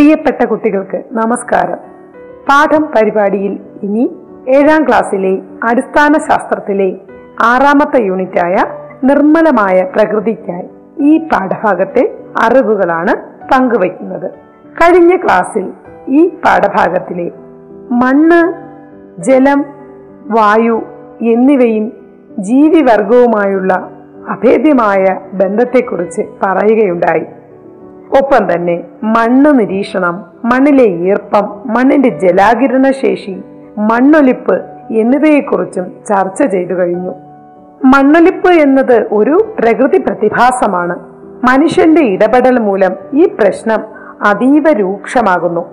പ്രിയപ്പെട്ട 0.00 0.44
കുട്ടികൾക്ക് 0.44 1.02
നമസ്കാരം. 1.12 1.78
പാഠം 2.48 2.82
പരിപാടിയിൽ 2.82 3.58
ഇനി 3.82 4.16
ഏഴാം 4.48 4.88
ക്ലാസ്സിലെ 4.88 5.38
അടിസ്ഥാന 5.64 6.12
ശാസ്ത്രത്തിലെ 6.12 6.96
ആറാമത്തെ 7.42 8.02
യൂണിറ്റായ 8.02 8.64
നിർമ്മലമായ 9.04 9.82
പ്രകൃതിക്കായി 9.82 10.68
ഈ 11.00 11.18
പാഠഭാഗത്തെ 11.18 12.18
അറിവുകളാണ് 12.40 13.16
പങ്കുവയ്ക്കുന്നത്. 13.52 14.30
കഴിഞ്ഞ 14.80 15.16
ക്ലാസ്സിൽ 15.16 15.72
ഈ 16.08 16.28
പാഠഭാഗത്തിലെ 16.28 17.30
മണ്ണ് 17.90 18.52
ജലം 19.22 19.64
വായു 20.26 20.82
എന്നിവയും 21.20 21.92
ജീവിവർഗവുമായുള്ള 22.38 23.74
അഭേദ്യമായ 24.28 25.20
ബന്ധത്തെക്കുറിച്ച് 25.32 26.22
പറയുകയുണ്ടായി. 26.42 27.26
ഒപ്പം 28.18 28.54
തന്നെ 28.54 28.84
മണ്ണ് 29.02 29.60
നിരീക്ഷണം 29.60 30.24
മണ്ണിലെ 30.44 30.84
ഈർപ്പം 30.84 31.62
മണ്ണിന്റെ 31.66 32.08
ജലാകിരണ 32.08 32.90
ശേഷി 32.90 33.42
മണ്ണൊലിപ്പ് 33.78 34.56
എന്നിവയെക്കുറിച്ചും 34.94 35.92
ചർച്ച 36.08 36.42
ചെയ്തു 36.44 36.74
കഴിഞ്ഞു. 36.74 37.14
മണ്ണൊലിപ്പ് 37.84 38.52
എന്നത് 38.52 39.06
ഒരു 39.12 39.54
പ്രകൃതി 39.58 39.98
പ്രതിഭാസമാണ്. 39.98 40.96
മനുഷ്യന്റെ 41.50 42.02
ഇടപെടൽ 42.02 42.58
മൂലം 42.58 42.96
ഈ 43.12 43.26
പ്രശ്നം 43.26 43.80
അതീവ 44.22 44.72
രൂക്ഷമാകുന്നു. 44.72 45.64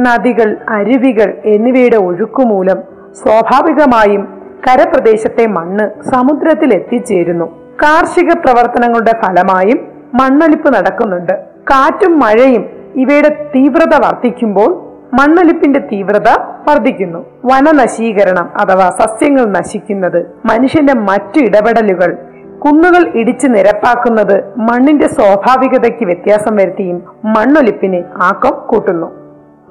നദികൾ 0.00 0.56
അരുവികൾ 0.68 1.34
എന്നിവയുടെ 1.44 1.96
ഒഴുക്കുമൂലം 1.96 2.78
സ്വാഭാവികമായും 3.22 4.28
കരപ്രദേശത്തെ 4.68 5.46
മണ്ണ് 5.46 6.10
സമുദ്രത്തിൽ 6.10 6.74
എത്തിച്ചേരുന്നു. 6.74 7.44
കാർഷിക 7.82 8.32
പ്രവർത്തനങ്ങളുടെ 8.32 9.12
ഫലമായും 9.24 9.78
മണ്ണൊലിപ്പ് 10.14 10.74
നടക്കുന്നുണ്ട്. 10.74 11.55
കാറ്റും 11.70 12.18
മഴയും 12.18 12.64
ഇവയുടെ 12.94 13.50
തീവ്രത 13.54 13.94
വർദ്ധിക്കുമ്പോൾ 14.06 14.70
മണ്ണൊലിപ്പിന്റെ 15.14 15.80
തീവ്രത 15.80 16.28
വർദ്ധിക്കുന്നു. 16.68 17.18
വനനശീകരണം 17.44 18.50
അഥവാ 18.60 18.90
സസ്യങ്ങൾ 18.90 19.44
നശിക്കുന്നത് 19.44 20.26
മനുഷ്യന്റെ 20.44 20.94
മറ്റു 20.94 21.38
ഇടപെടലുകൾ 21.38 22.16
കുന്നുകൾ 22.58 23.02
ഇടിച്ച് 23.14 23.46
നിരപ്പാക്കുന്നത് 23.46 24.36
മണ്ണിന്റെ 24.56 25.08
സ്വാഭാവികതയ്ക്ക് 25.08 26.04
വ്യത്യാസം 26.04 26.56
വരുത്തിയും 26.56 27.02
മണ്ണൊലിപ്പിന് 27.24 28.02
ആക്കം 28.22 28.66
കൂട്ടുന്നു. 28.66 29.06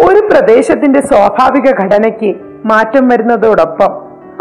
ഒരു 0.05 0.21
പ്രദേശത്തിന്റെ 0.27 1.01
സ്വാഭാവിക 1.01 1.67
ഘടനയ്ക്ക് 1.81 2.35
മാറ്റം 2.65 3.07
വരുന്നതോടൊപ്പം 3.07 3.91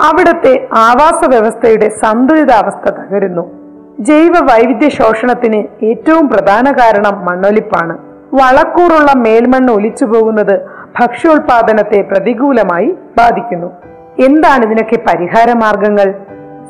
അവിടുത്തെ 0.04 0.68
ആവാസ 0.72 1.28
വ്യവസ്ഥയുടെ 1.28 1.88
സന്തുലിതാവസ്ഥ 1.88 2.90
തകരുന്നു. 2.90 3.63
ജൈവ 4.00 4.32
വൈവിധ്യ 4.40 4.88
ശോഷണത്തിന് 4.88 5.84
ഏറ്റവും 5.84 6.28
പ്രധാന 6.28 6.70
കാരണം 6.70 7.24
മണ്ണൊലിപ്പാണ്. 7.24 7.98
വളക്കൂറുള്ള 8.34 9.12
മേൽമണ്ണ് 9.16 9.72
ഒലിച്ചു 9.72 10.04
പോകുന്നത് 10.04 10.60
ഭക്ഷ്യോൽപാദനത്തെ 11.00 12.02
പ്രതികൂലമായി 12.02 12.94
ബാധിക്കുന്നു. 13.18 13.70
എന്താണ് 14.18 14.64
ഇതിനൊക്കെ 14.64 14.96
പരിഹാര 14.96 15.52
മാർഗങ്ങൾ 15.52 16.14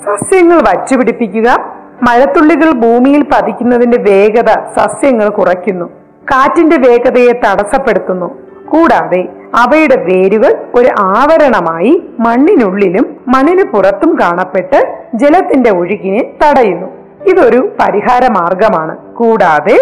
സസ്യങ്ങൾ 0.04 0.56
വച്ചുപിടിപ്പിക്കുക 0.56 1.56
മഴത്തുള്ളികൾ 2.02 2.70
ഭൂമിയിൽ 2.72 3.22
പതിക്കുന്നതിന്റെ 3.22 3.98
വേഗത 4.02 4.50
സസ്യങ്ങൾ 4.76 5.28
കുറയ്ക്കുന്നു 5.28 5.84
കാറ്റിന്റെ 6.32 6.76
വേഗതയെ 6.76 7.32
തടസ്സപ്പെടുത്തുന്നു. 7.32 8.34
കൂടാതെ 8.68 9.28
അവയുടെ 9.54 9.96
വേരുകൾ 10.04 10.52
ഒരു 10.74 10.88
ആവരണമായി 11.00 12.12
മണ്ണിനുള്ളിലും 12.20 13.16
മണ്ണിന് 13.28 13.62
പുറത്തും 13.62 14.18
കാണപ്പെട്ട് 14.20 14.94
ജലത്തിന്റെ 15.14 15.70
ഒഴുകിനെ 15.70 16.34
തടയുന്നു. 16.42 17.03
ഇതൊരു 17.28 17.72
പരിഹാര 17.80 18.24
മാർഗമാണ്. 18.38 19.14
കൂടാതെ 19.14 19.76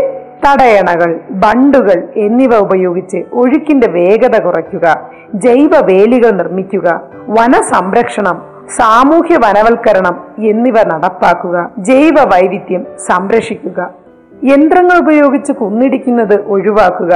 തടയണകൾ 0.47 1.11
ബണ്ടുകൾ 1.31 1.99
എന്നിവ 2.17 2.57
ഉപയോഗിച്ച് 2.57 3.25
ഒഴുക്കിന്റെ 3.33 3.89
വേഗത 3.93 4.43
കുറയ്ക്കുക 4.43 4.87
ജൈവ 5.35 5.71
വേലികൾ 5.85 6.31
നിർമ്മിക്കുക 6.31 7.01
വനസംരക്ഷണം 7.29 8.53
സാമൂഹ്യ 8.77 9.37
വനവൽക്കരണം 9.37 10.17
എന്നിവ 10.39 10.83
നടപ്പാക്കുക 10.83 11.71
ജൈവ 11.79 12.17
വൈവിധ്യം 12.33 12.87
സംരക്ഷിക്കുക 13.09 13.91
യന്ത്രങ്ങൾ 14.45 14.99
ഉപയോഗിച്ച് 14.99 15.53
കുന്നിടിക്കുന്നത് 15.53 16.45
ഒഴിവാക്കുക 16.47 17.13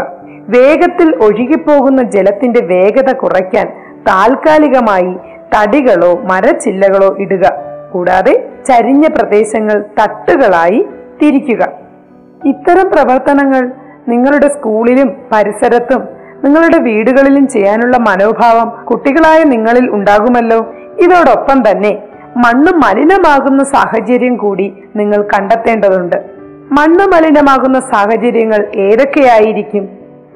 വേഗത്തിൽ 0.48 1.08
ഒഴുകിപ്പോകുന്ന 1.16 2.02
ജലത്തിന്റെ 2.02 2.60
വേഗത 2.66 3.12
കുറയ്ക്കാൻ 3.12 3.66
താൽക്കാലികമായി 4.08 5.12
തടികളോ 5.54 6.12
മരച്ചില്ലകളോ 6.22 7.16
ഇടുക. 7.18 7.44
കൂടാതെ 7.92 8.34
ചരിഞ്ഞ 8.68 9.06
പ്രദേശങ്ങൾ 9.06 9.84
തട്ടുകളായി 10.00 10.86
തിരിക്കുക. 11.22 11.68
ഇത്തരം 12.44 12.90
പ്രവർത്തനങ്ങൾ 12.90 13.70
നിങ്ങളുടെ 14.08 14.48
സ്കൂളിലും 14.48 15.16
പരിസരത്തും 15.32 16.08
നിങ്ങളുടെ 16.44 16.78
വീടുകളിലും 16.78 17.48
ചെയ്യാനുള്ള 17.48 17.96
മനോഭാവം 17.96 18.84
കുട്ടികളായ 18.84 19.42
നിങ്ങളിൽ 19.44 19.90
ഉണ്ടാകുമല്ലോ. 19.90 20.74
ഇതോടൊപ്പം 20.98 21.70
തന്നെ 21.70 21.98
മണ്ണ് 22.36 22.72
മലിനമാകുന്ന 22.72 23.64
സാഹചര്യം 23.64 24.36
കൂടി 24.36 24.82
നിങ്ങൾ 24.96 25.22
കണ്ടെത്തേണ്ടതുണ്ട്. 25.22 26.16
മണ്ണ് 26.72 27.06
മലിനമാകുന്ന 27.06 27.80
സാഹചര്യങ്ങൾ 27.80 28.66
ഏതൊക്കെയായിരിക്കും? 28.76 29.84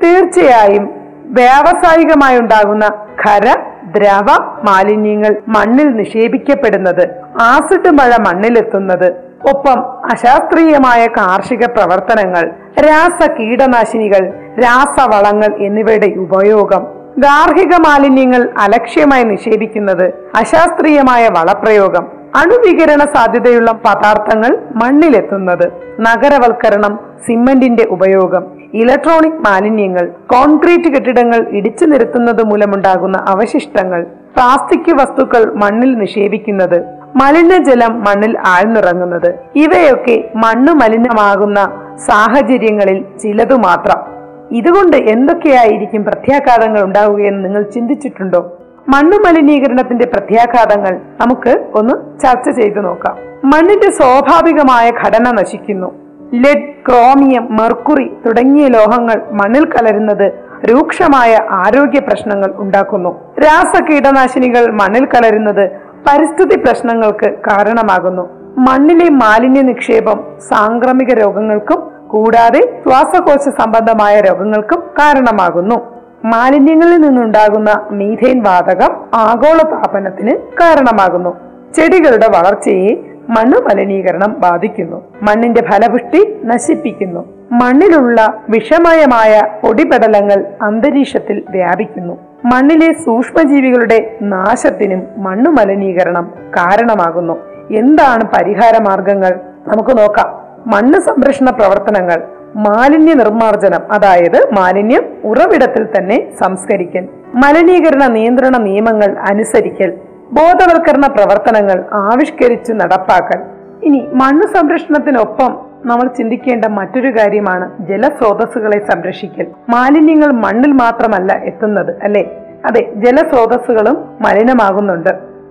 തീർച്ചയായും 0.03 0.91
വ്യാവസായികമായി 1.25 2.39
ഉണ്ടാകുന്ന 2.39 2.87
ഖര 3.27 3.55
ദ്രവ 3.97 4.27
മാലിന്യങ്ങൾ 4.65 5.37
മണ്ണിൽ 5.49 5.89
നിക്ഷേപിക്കപ്പെടുന്നത് 5.89 7.20
ആസിഡ് 7.49 7.91
മഴ 7.99 8.13
മണ്ണിലെത്തുന്നത്. 8.27 9.09
ഒപ്പം 9.51 9.79
അശാസ്ത്രീയമായ 10.13 11.03
കാർഷിക 11.19 11.65
പ്രവർത്തനങ്ങൾ 11.67 12.45
രാസ 12.87 13.29
കീടനാശിനികൾ 13.39 14.23
രാസവളങ്ങൾ 14.65 15.51
എന്നിവയുടെ 15.67 16.09
ഉപയോഗം. 16.25 16.83
ഗാർഹിക 17.19 17.75
മാലിന്യങ്ങൾ 17.87 18.43
അലക്ഷ്യമായി 18.65 19.25
നിഷേധിക്കുന്നത് 19.25 20.07
അശാസ്ത്രീയമായ 20.35 21.29
വളപ്രയോഗം 21.29 22.05
അണുവികരണ 22.35 23.03
സാധ്യതയുള്ള 23.15 23.71
പദാർത്ഥങ്ങൾ 23.73 24.53
മണ്ണിലെത്തുന്നത് 24.83 25.67
നഗരവൽക്കരണം 26.01 26.93
സിമന്റിന്റെ 27.27 27.85
ഉപയോഗം 27.91 28.45
ഇലക്ട്രോണിക് 28.75 29.43
മാലിന്യങ്ങൾ 29.47 30.05
കോൺക്രീറ്റ് 30.33 30.91
കെട്ടിടങ്ങൾ 30.95 31.41
ഇടിച്ചു 31.49 31.85
നിരത്തുന്നത് 31.85 32.43
മൂലമുണ്ടാകുന്ന 32.43 33.19
അവശിഷ്ടങ്ങൾ 33.29 34.03
പ്ലാസ്റ്റിക് 34.37 34.93
വസ്തുക്കൾ 35.01 35.45
മണ്ണിൽ 35.55 35.93
നിക്ഷേപിക്കുന്നത് 35.95 36.79
മലിനജലം 37.17 38.05
മണ്ണിൽ 38.05 38.39
ആഴ്ന്നിറങ്ങുന്നത്. 38.39 39.35
ഇവയൊക്കെ 39.57 40.31
മണ്ണ് 40.37 40.73
മലിനമാകുന്ന 40.73 41.83
സാഹചര്യങ്ങളിൽ 41.97 43.05
ചിലതു 43.23 43.55
മാത്രം. 43.55 44.21
ഇതുകൊണ്ട് 44.57 44.97
എന്തൊക്കെയായിരിക്കും 44.97 46.05
പ്രത്യാഘാതങ്ങൾ 46.05 46.83
ഉണ്ടാവുകയെന്ന് 46.85 47.45
നിങ്ങൾ 47.45 47.63
ചിന്തിച്ചിട്ടുണ്ടോ? 47.63 48.57
മണ്ണ് 48.89 49.19
മലിനീകരണത്തിന്റെ 49.19 50.07
പ്രത്യാഘാതങ്ങൾ 50.07 51.01
നമുക്ക് 51.21 51.65
ഒന്ന് 51.75 52.21
ചർച്ച 52.21 52.61
ചെയ്തു 52.61 52.81
നോക്കാം. 52.81 53.17
മണ്ണിന്റെ 53.45 53.91
സ്വാഭാവികമായ 53.91 54.91
ഘടന 54.91 55.31
നശിക്കുന്നു. 55.31 55.93
ലെഡ് 56.35 56.69
ക്രോമിയം 56.89 57.49
മെർക്കുറി 57.51 58.13
തുടങ്ങിയ 58.27 58.67
ലോഹങ്ങൾ 58.69 59.23
മണ്ണിൽ 59.33 59.65
കലരുന്നത് 59.65 60.33
രൂക്ഷമായ 60.65 61.39
ആരോഗ്യ 61.51 62.01
പ്രശ്നങ്ങൾ 62.01 62.53
ഉണ്ടാക്കുന്നു. 62.55 63.21
രാസ 63.41 63.83
കീടനാശിനികൾ 63.83 64.73
മണ്ണിൽ 64.73 65.05
കലരുന്നത് 65.07 65.90
പരിസ്ഥിതി 66.07 66.57
പ്രശ്നങ്ങൾക്ക് 66.61 67.31
കാരണമാകുന്നു. 67.31 68.29
മണ്ണിലെ 68.59 69.11
മാലിന്യ 69.11 69.61
നിക്ഷേപം 69.61 70.25
സാംക്രമിക 70.51 71.15
രോഗങ്ങൾക്കും 71.15 71.91
കൂടാതെ 72.09 72.61
ശ്വാസകോശ 72.61 73.49
സംബന്ധമായ 73.49 74.21
രോഗങ്ങൾക്കും 74.21 74.81
കാരണമാകുന്നു. 74.81 75.77
മാലിന്യങ്ങളിൽ 76.25 76.97
നിന്നുണ്ടാകുന്ന 76.97 77.89
മീഥേൻ 77.91 78.43
വാതകം 78.43 78.97
ആഗോള 79.15 79.59
താപനത്തിന് 79.75 80.31
കാരണമാകുന്നു. 80.31 81.37
ചെടികളുടെ 81.77 82.29
വളർച്ചയെ 82.37 82.91
മണ്ണ് 83.29 83.59
മലിനീകരണം 83.59 84.37
ബാധിക്കുന്നു. 84.39 85.03
മണ്ണിന്റെ 85.23 85.63
ഫലപുഷ്ടി 85.71 86.21
നശിപ്പിക്കുന്നു. 86.45 87.25
മണ്ണിലുള്ള 87.53 88.43
വിഷമയമായ 88.51 89.41
പൊടിപടലങ്ങൾ 89.63 90.45
അന്തരീക്ഷത്തിൽ 90.63 91.43
വ്യാപിക്കുന്നു. 91.51 92.19
മണ്ണിലെ 92.45 92.93
സൂക്ഷ്മജീവികളുടെ 92.93 94.17
നാശത്തിനും 94.23 95.01
മണ്ണു 95.17 95.51
മലിനീകരണം 95.51 96.27
കാരണമാകുന്നു. 96.57 97.35
എന്താണ് 97.71 98.25
പരിഹാര 98.35 98.83
മാർഗങ്ങൾ 98.83 99.33
നമുക്ക് 99.67 99.99
നോക്കാം. 99.99 100.29
മണ്ണ് 100.67 101.01
സംരക്ഷണ 101.01 101.51
പ്രവർത്തനങ്ങൾ 101.51 102.23
മാലിന്യ 102.57 103.15
നിർമ്മാർജനം 103.15 103.83
അതായത് 103.93 104.55
മാലിന്യം 104.59 105.05
ഉറവിടത്തിൽ 105.25 105.89
തന്നെ 105.97 106.31
സംസ്കരിക്കൽ 106.41 107.05
മലിനീകരണ 107.35 108.05
നിയന്ത്രണ 108.07 108.57
നിയമങ്ങൾ 108.57 109.17
അനുസരിക്കൽ 109.31 109.93
ബോധവൽക്കരണ 110.33 111.07
പ്രവർത്തനങ്ങൾ 111.07 111.85
ആവിഷ്കരിച്ച് 111.93 112.73
നടപ്പാക്കൽ. 112.73 113.41
ഇനി 113.83 114.09
മണ്ണ് 114.13 114.47
സംരക്ഷണത്തിനൊപ്പം 114.47 115.70
നമ്മൾ 115.85 116.09
ചിന്തിക്കേണ്ട 116.09 116.65
മറ്റൊരു 116.65 117.11
കാര്യമാണ് 117.11 117.87
ജലസ്രോതസ്സുകളെ 117.87 118.87
സംരക്ഷിക്കൽ. 118.91 119.47
മാലിന്യങ്ങൾ 119.69 120.33
മണ്ണിൽ 120.33 120.73
മാത്രമല്ല 120.73 121.43
എത്തുന്നത് 121.45 122.03
അല്ലെ? 122.03 122.31
അതെ 122.67 122.93
ജലസ്രോതസ്സുകളും 122.95 123.95
മലിനമാകുന്നുണ്ട്. 124.21 125.09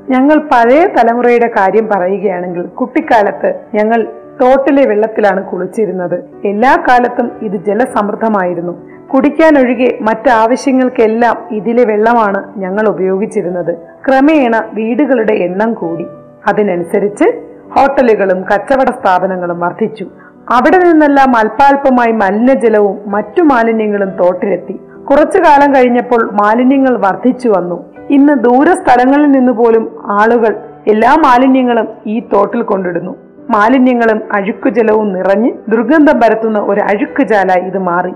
ഞങ്ങൾ 0.10 0.38
പഴയ 0.38 0.86
തലമുറയുടെ 0.86 1.48
കാര്യം 1.48 1.90
പറയുകയാണെങ്കിൽ 1.90 2.62
കുട്ടിക്കാലത്ത് 2.62 3.60
ഞങ്ങൾ 3.74 4.08
തോട്ടിലെ 4.42 4.86
വെള്ളത്തിലാണ് 4.86 5.44
കുളിച്ചിരുന്നത്. 5.44 6.16
എല്ലാ 6.46 6.86
കാലത്തും 6.88 7.32
ഇത് 7.42 7.56
ജലസമൃദ്ധമായിരുന്നു. 7.66 8.90
കുടിക്കാനൊഴികെ 9.08 9.98
മറ്റാവശ്യങ്ങൾക്കെല്ലാം 10.02 11.48
ഇതിലെ 11.52 11.86
വെള്ളമാണ് 11.86 12.60
ഞങ്ങൾ 12.60 12.88
ഉപയോഗിച്ചിരുന്നത്. 12.88 13.78
ക്രമേണ 14.08 14.62
വീടുകളുടെ 14.74 15.34
എണ്ണം 15.34 15.74
കൂടി. 15.74 16.06
അതിനനുസരിച്ച് 16.48 17.49
ഹോട്ടലുകളും 17.76 18.42
കച്ചവട 18.42 18.90
സ്ഥാപനങ്ങളും 18.90 19.60
വർദ്ധിച്ചു. 19.60 20.06
അവിടെ 20.54 20.78
നിന്നെല്ലാം 20.78 21.38
അല്പാൽപമായി 21.38 22.12
മലിനജലവും 22.12 23.00
മറ്റു 23.08 23.42
മാലിന്യങ്ങളും 23.42 24.10
തോട്ടിലെത്തി. 24.10 24.74
കുറച്ചു 25.10 25.38
കാലം 25.38 25.76
കഴിഞ്ഞപ്പോൾ 25.76 26.32
മാലിന്യങ്ങൾ 26.32 26.98
വർദ്ധിച്ചു 26.98 27.50
വന്നു. 27.50 27.86
ഇന്ന് 28.10 28.34
ദൂര 28.34 28.66
സ്ഥലങ്ങളിൽ 28.66 29.32
നിന്ന് 29.32 29.52
പോലും 29.52 30.04
ആളുകൾ 30.06 30.60
എല്ലാ 30.88 31.16
മാലിന്യങ്ങളും 31.16 31.88
ഈ 32.08 32.20
തോട്ടിൽ 32.20 32.62
കൊണ്ടിടുന്നു. 32.62 33.16
മാലിന്യങ്ങളും 33.50 34.22
അഴുക്കുജലവും 34.34 35.14
നിറഞ്ഞ് 35.14 35.52
ദുർഗന്ധം 35.70 36.20
പരത്തുന്ന 36.20 36.60
ഒരു 36.60 36.82
അഴുക്കുജാലായി 36.82 37.62
ഇത് 37.62 37.78
മാറി. 37.78 38.12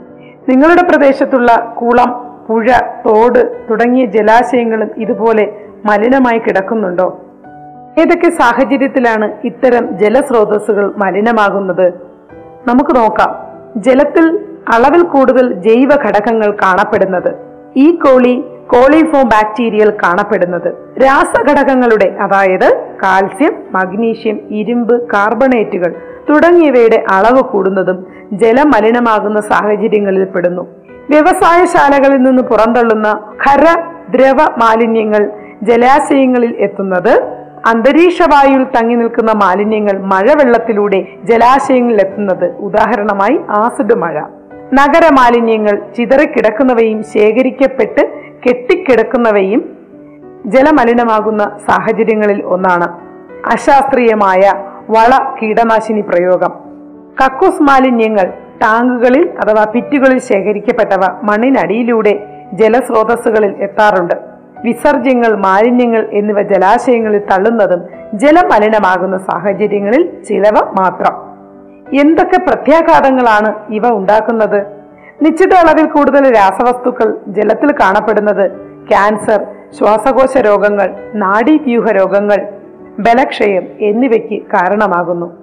നിങ്ങളുടെ 0.50 0.81
പ്രദേശത്തുള്ള 0.81 1.75
കുളം 1.81 2.38
പുഴ 2.47 2.65
തോട് 3.05 3.67
തുടങ്ങിയ 3.69 4.05
ജലാശയങ്ങളും 4.05 4.89
ഇതുപോലെ 4.97 5.53
മലിനമായി 5.85 6.39
കിടക്കുന്നുണ്ടോ? 6.39 7.19
ഏതൊക്കെ 8.00 8.30
സാഹചര്യത്തിലാണ് 8.30 9.31
ഇത്തരം 9.44 9.98
ജലസ്രോതസ്സുകൾ 9.98 10.94
മലിനമാകുന്നത്? 10.98 11.88
നമുക്ക് 12.68 12.95
നോക്കാം. 12.95 13.36
ജലത്തിൽ 13.81 14.40
അളവിൽ 14.74 15.04
കൂടുതൽ 15.04 15.54
ജൈവ 15.54 15.90
ഘടകങ്ങൾ 15.95 16.51
കാണപ്പെടുന്നത്. 16.51 17.34
ഈ 17.75 17.95
കോളി 17.95 18.44
കോളിഫോം 18.68 19.28
ബാക്ടീരിയൽ 19.28 19.90
കാണപ്പെടുന്നത്. 19.90 20.74
രാസഘടകങ്ങളുടെ 21.04 22.16
അതായത് 22.19 22.84
കാൽസ്യം 23.04 23.63
മഗ്നീഷ്യം 23.72 24.39
ഇരുമ്പ് 24.50 25.07
കാർബണേറ്റുകൾ 25.07 25.96
തുടങ്ങിയവയുടെ 26.30 27.04
അളവ് 27.12 27.42
കൂടുന്നതും 27.42 28.07
ജലം 28.34 28.69
മലിനമാകുന്ന 28.69 29.42
സാഹചര്യങ്ങളിൽ 29.42 30.24
പെടുന്നു. 30.24 30.68
വ്യവസായശാലകളിൽ 31.10 32.22
നിന്ന് 32.24 32.44
പുറന്തള്ളുന്ന 32.44 33.34
ഖര 33.48 33.66
ദ്രവ 34.16 34.38
മാലിന്യങ്ങൾ 34.57 35.31
ജലാശയങ്ങളിൽ 35.63 36.56
എത്തുന്നത് 36.60 37.43
അന്തരീക്ഷവായുവിൽ 37.65 38.63
തങ്ങി 38.63 38.95
നിൽക്കുന്ന 38.95 39.31
മാലിന്യങ്ങൾ 39.31 40.00
മഴവെള്ളത്തിലൂടെ 40.00 41.06
ജലാശയങ്ങളിൽ 41.24 42.01
എത്തുന്നത് 42.01 42.45
ഉദാഹരണമായി 42.45 43.39
ആസിഡ് 43.50 43.95
മഴ. 43.95 44.21
നഗര 44.74 45.10
മാലിന്യങ്ങൾ 45.13 45.81
ചിതറിക്കിടക്കുന്നവയും 45.98 47.04
ശേഖരിക്കപ്പെട്ട് 47.04 48.13
കെട്ടിക്കിടക്കുന്നവയും 48.48 49.77
ജലമലിനമാകുന്ന 50.45 51.57
സാഹചര്യങ്ങളിൽ 51.68 52.44
ഒന്നാണ്. 52.44 52.88
അശാസ്ത്രീയമായ 53.45 54.54
വള 54.89 55.36
കീടനാശിനി 55.42 56.01
പ്രയോഗം. 56.01 56.51
കക്കൂസ് 57.24 57.63
മാലിന്യങ്ങൾ 57.63 58.33
ടാങ്കുകളിൽ 58.62 59.30
അഥവാ 59.30 59.63
പിറ്റുകളിൽ 59.63 60.19
ശേഖരിക്കപ്പെട്ടവ 60.19 61.01
മണ്ണിനടിയിലൂടെ 61.24 62.25
ജലസ്രോതസ്സുകളിൽ 62.54 63.56
എത്താറുണ്ട്. 63.60 64.32
വിസർജ്യങ്ങൾ 64.63 65.36
മാലിന്യങ്ങൾ 65.36 66.10
എന്നിവ 66.12 66.42
ജലാശയങ്ങളിൽ 66.42 67.19
തള്ളുന്നതും 67.19 67.83
ജലമലിനമാകുന്ന 68.13 69.18
സാഹചര്യങ്ങളിൽ 69.18 70.24
ചിലവ 70.30 70.71
മാത്രം. 70.80 71.33
എന്തൊക്കെ 72.00 72.38
പ്രത്യാഘാതങ്ങളാണ് 72.38 73.56
ഇവ 73.69 73.89
ഉണ്ടാക്കുന്നത്? 73.89 74.65
നിശ്ചിത 75.21 75.54
അളവിൽ 75.54 75.86
കൂടുതൽ 75.86 76.36
രാസവസ്തുക്കൾ 76.36 77.18
ജലത്തിൽ 77.27 77.71
കാണപ്പെടുന്നത് 77.71 78.51
ക്യാൻസർ 78.89 79.45
ശ്വാസകോശ 79.77 80.38
രോഗങ്ങൾ 80.38 80.95
നാഡീവ്യൂഹ 81.13 81.92
രോഗങ്ങൾ 81.92 82.48
ബലക്ഷയം 83.00 83.63
എന്നിവയ്ക്ക് 83.80 84.42
കാരണമാകുന്നു. 84.42 85.33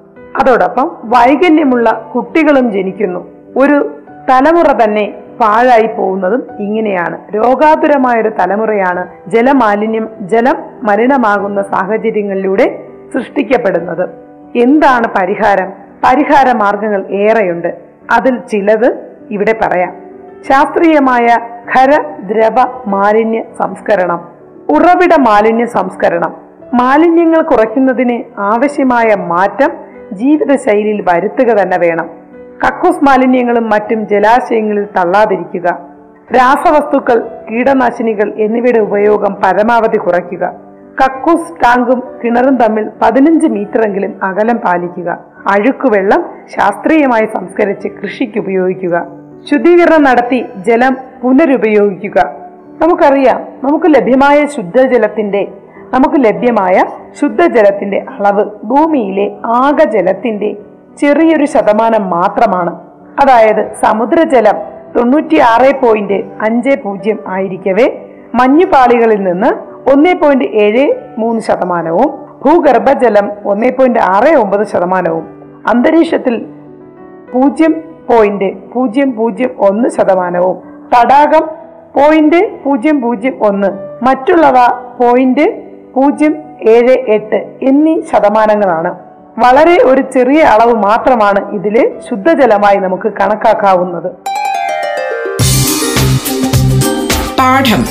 അതോടൊപ്പം 0.40 0.96
വൈകല്യമുള്ള 1.04 2.10
കുട്ടികളും 2.14 2.72
ജനിക്കുന്നു. 2.72 3.28
ഒരു 3.56 3.90
തലമുറ 4.30 4.84
തന്നെ 4.84 5.19
പാഴായി 5.40 5.86
പോകുന്നതും 5.96 6.46
ഇങ്ങനെയാണ്. 6.58 7.18
രോഗാതുരമായ 7.34 8.20
ഒരു 8.20 8.28
തലമുറയാണ് 8.28 9.06
ജലമാലിന്യം 9.26 10.08
ജലം 10.20 10.54
മലിനമാകുന്ന 10.82 11.62
സാഹചര്യങ്ങളിലൂടെ 11.62 12.86
സൃഷ്ടിക്കപ്പെടുന്നത്. 13.14 14.08
എന്താണ് 14.56 15.04
പരിഹാരം? 15.20 15.72
പരിഹാര 16.04 16.56
മാർഗങ്ങൾ 16.56 17.06
ഏറെയുണ്ട്. 17.06 17.76
അതിൽ 18.12 18.38
ചിലത് 18.38 19.16
ഇവിടെ 19.30 19.54
പറയാം. 19.62 19.96
ശാസ്ത്രീയമായ 20.48 21.26
ഖര 21.76 22.02
ദ്രവ 22.20 22.82
മാലിന്യ 22.86 23.42
സംസ്കരണം. 23.58 24.28
ഉറവിട 24.70 25.14
മാലിന്യ 25.20 25.66
സംസ്കരണം. 25.66 26.36
മാലിന്യങ്ങൾ 26.74 27.42
കുറയ്ക്കുന്നതിന് 27.42 28.22
ആവശ്യമായ 28.38 29.14
മാറ്റം 29.16 29.70
ജീവിതശൈലിയിൽ 30.12 31.04
വരുത്തുക 31.14 31.46
തന്നെ 31.46 31.78
വേണം. 31.78 32.19
കക്കൂസ് 32.64 33.04
മാലിന്യങ്ങളും 33.04 33.70
മറ്റും 33.70 34.08
ജലാശയങ്ങളിൽ 34.08 34.86
തള്ളാതിരിക്കുക. 34.96 35.66
രാസവസ്തുക്കൾ 36.36 37.18
കീടനാശിനികൾ 37.50 38.34
എന്നിവയുടെ 38.38 38.80
ഉപയോഗം 38.80 39.34
പരമാവധി 39.44 39.98
കുറയ്ക്കുക. 39.98 40.52
കക്കൂസ് 41.04 41.54
ടാങ്കും 41.62 42.02
കിണറും 42.24 42.56
തമ്മിൽ 42.56 42.90
പതിനഞ്ച് 43.02 43.46
മീറ്ററെങ്കിലും 43.46 44.12
അകലം 44.22 44.56
പാലിക്കുക. 44.56 45.10
അഴുക്കുവെള്ളം 45.50 46.24
ശാസ്ത്രീയമായി 46.56 47.26
സംസ്കരിച്ച് 47.26 47.88
കൃഷിക്ക് 47.88 48.38
ഉപയോഗിക്കുക. 48.38 49.06
ശുദ്ധീകരണം 49.50 50.02
നടത്തി 50.02 50.44
ജലം 50.66 50.96
പുനരുപയോഗിക്കുക. 51.22 52.18
നമുക്കറിയാം 52.82 53.40
നമുക്ക് 53.64 53.86
ലഭ്യമായ 53.86 54.46
ശുദ്ധജലത്തിന്റെ 54.46 55.48
നമുക്ക് 55.94 56.24
ലഭ്യമായ 56.24 56.84
ശുദ്ധജലത്തിന്റെ 57.20 58.04
അളവ് 58.18 58.44
ഭൂമിയിലെ 58.64 59.36
ആകെ 59.44 59.84
ജലത്തിന്റെ 59.90 60.56
ചെറിയൊരു 61.00 61.44
ശതമാനം 61.44 62.10
മാത്രമാണ്. 62.10 62.72
അതായത് 63.22 63.72
സമുദ്രജലം 63.74 64.56
തൊണ്ണൂറ്റി 64.96 65.36
ആറ് 65.36 65.80
പോയിന്റ് 65.80 66.18
അഞ്ച് 66.42 66.76
പൂജ്യം 66.84 67.18
ആയിരിക്കവേ. 67.28 67.86
മഞ്ഞുപാളികളിൽ 68.34 69.22
നിന്ന് 69.24 69.50
ഒന്നേ 69.92 70.12
പോയിന്റ് 70.12 70.44
ഏഴ് 70.44 70.84
മൂന്ന് 71.18 71.40
ശതമാനവും 71.40 72.10
ഭൂഗർഭജലം 72.44 73.30
ഒന്നേ 73.44 73.70
പോയിന്റ് 73.70 73.98
ആറ് 73.98 74.36
ഒമ്പത് 74.36 74.66
ശതമാനവും 74.66 75.24
അന്തരീക്ഷത്തിൽ 75.66 76.46
പൂജ്യം 77.32 77.72
പോയിന്റ് 78.08 78.48
പൂജ്യം 78.74 79.16
പൂജ്യം 79.16 79.50
ഒന്ന് 79.58 79.88
ശതമാനവും 79.88 80.56
തടാകം 80.94 81.44
പോയിന്റ് 81.96 82.62
പൂജ്യം 82.64 83.00
പൂജ്യം 83.00 83.44
ഒന്ന് 83.44 83.68
മറ്റുള്ളവ 84.04 84.56
പോയിന്റ് 85.00 85.46
പൂജ്യം 85.96 86.34
ഏഴ് 86.68 86.96
എട്ട് 87.08 87.38
എന്നീ 87.62 88.00
ശതമാനങ്ങളാണ്. 88.00 89.09
വളരെ 89.38 89.82
ഒരു 89.84 90.02
ചെറിയ 90.14 90.40
അളവ് 90.42 90.74
മാത്രമാണ് 90.74 91.54
ഇതിൽ 91.54 92.00
ശുദ്ധജലമായി 92.10 92.76
നമുക്ക് 92.76 93.12
കണക്കാക്കാവുന്നത്. 93.12 94.12
പാഠം. 97.38 97.86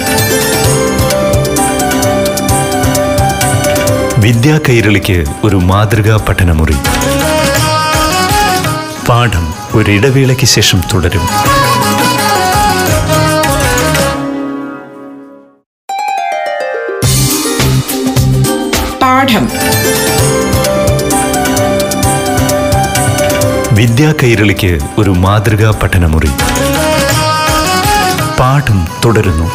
വിദ്യാ 4.22 4.60
കൈരളിക്ക് 4.70 5.26
ഒരു 5.44 5.56
മാതൃകാ 5.56 6.26
പഠനമുറി. 6.30 6.76
പാഠം 9.10 9.54
ഒരിടവേളയ്ക്ക് 9.76 10.46
ശേഷം 10.46 10.82
തുടരും. 10.94 11.28
പാഠം. 19.02 19.59
വിദ്യാ 23.80 24.14
കൈരളിക്ക് 24.24 24.80
ഒരു 25.00 25.10
മാതൃകാ 25.10 25.70
പഠനമുറി. 25.84 26.30
പാഠം 28.40 28.80
തുടരുന്നു. 29.06 29.46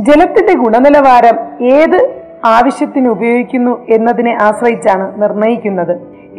ജലത്തിന്റെ 0.00 0.54
ഗുണനിലവാരം 0.54 1.64
ഏത് 1.66 2.20
ആവശ്യത്തിന് 2.44 3.08
ഉപയോഗിക്കുന്നു 3.08 3.86
എന്നതിനെ 3.88 4.38
ആശ്രയിച്ചാണ് 4.42 5.22
നിർണയിക്കുന്നത്. 5.22 5.94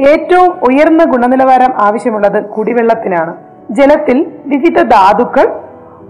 ഏറ്റവും 0.10 0.52
ഉയർന്ന 0.52 1.04
ഗുണനിലവാരം 1.04 1.82
ആവശ്യമുള്ളത് 1.82 2.46
കുടിവെള്ളത്തിനാണ്. 2.46 3.34
ജലത്തിൽ 3.72 4.26
വിവിധ 4.46 4.82
ധാതുക്കൾ 4.82 5.48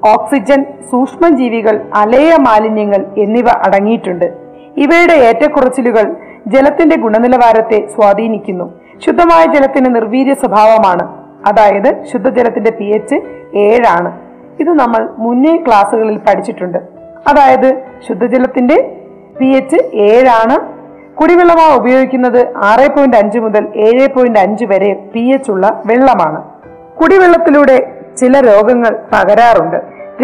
ഓക്സിജൻ 0.08 0.66
സൂക്ഷ്മജീവികൾ 0.92 1.82
അലേയ 1.94 2.36
മാലിന്യങ്ങൾ 2.36 3.06
എന്നിവ 3.18 3.48
അടങ്ങിയിട്ടുണ്ട്. 3.50 4.34
ഇവയുടെ 4.78 5.14
ഏറ്റക്കുറച്ചിലുകൾ 5.14 6.16
ജലത്തിന്റെ 6.48 6.96
ഗുണനിലവാരത്തെ 6.96 7.88
സ്വാധീനിക്കുന്നു. 7.96 8.74
ശുദ്ധമായ 9.06 9.46
ജലത്തിന് 9.46 9.96
നിർവീര്യ 9.96 10.34
സ്വഭാവമാണ്. 10.34 11.24
അതായത് 11.48 12.04
ശുദ്ധജലത്തിന്റെ 12.04 12.72
പി 12.72 12.84
എച്ച് 12.84 13.16
ഏഴാണ്. 13.56 14.20
ഇത് 14.60 14.70
നമ്മൾ 14.70 15.10
മുന്നേ 15.18 15.58
ക്ലാസ്സുകളിൽ 15.58 16.18
പഠിച്ചിട്ടുണ്ട്. 16.18 16.78
അതായത് 17.28 17.82
ശുദ്ധജലത്തിന്റെ 18.08 18.98
പി 19.40 19.46
എച്ച് 19.46 19.76
ഏഴാണ്. 19.94 20.80
കുടിവെള്ളമായി 21.16 21.80
ഉപയോഗിക്കുന്നത് 21.80 22.54
ആറ് 22.58 22.92
പോയിന്റ് 22.92 23.18
അഞ്ച് 23.18 23.40
മുതൽ 23.40 23.68
ഏഴ് 23.76 24.08
പോയിന്റ് 24.14 24.40
അഞ്ച് 24.40 24.66
വരെ 24.66 24.94
പി 25.14 25.20
എച്ച് 25.20 25.52
ഉള്ള 25.52 25.84
വെള്ളമാണ്. 25.86 26.44
കുടിവെള്ളത്തിലൂടെ 27.02 27.96
ചില 28.18 28.40
രോഗങ്ങൾ 28.40 29.00
പകരാറുണ്ട് 29.14 29.76